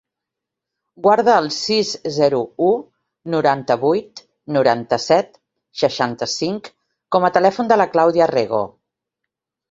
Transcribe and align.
Guarda 1.07 1.33
el 1.39 1.47
sis, 1.55 1.89
zero, 2.13 2.39
u, 2.67 2.69
noranta-vuit, 3.33 4.21
noranta-set, 4.55 5.37
seixanta-cinc 5.81 6.71
com 7.17 7.29
a 7.29 7.31
telèfon 7.37 7.69
de 7.73 7.77
la 7.83 7.87
Clàudia 7.93 8.29
Rego. 8.33 8.63